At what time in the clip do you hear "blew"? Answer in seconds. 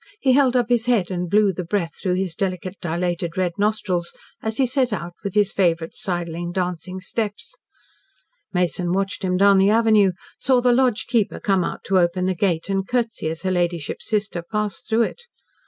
1.29-1.53